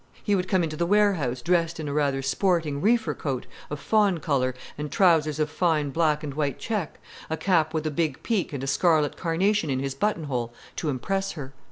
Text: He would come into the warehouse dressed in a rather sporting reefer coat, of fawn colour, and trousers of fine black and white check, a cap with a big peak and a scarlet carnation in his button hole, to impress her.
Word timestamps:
He 0.23 0.33
would 0.33 0.47
come 0.47 0.63
into 0.63 0.75
the 0.75 0.87
warehouse 0.87 1.43
dressed 1.43 1.79
in 1.79 1.87
a 1.87 1.93
rather 1.93 2.23
sporting 2.23 2.81
reefer 2.81 3.13
coat, 3.13 3.45
of 3.69 3.79
fawn 3.79 4.17
colour, 4.17 4.55
and 4.75 4.91
trousers 4.91 5.37
of 5.37 5.47
fine 5.51 5.91
black 5.91 6.23
and 6.23 6.33
white 6.33 6.57
check, 6.57 6.97
a 7.29 7.37
cap 7.37 7.71
with 7.71 7.85
a 7.85 7.91
big 7.91 8.23
peak 8.23 8.51
and 8.51 8.63
a 8.63 8.65
scarlet 8.65 9.15
carnation 9.15 9.69
in 9.69 9.77
his 9.77 9.93
button 9.93 10.23
hole, 10.23 10.55
to 10.77 10.89
impress 10.89 11.33
her. 11.33 11.53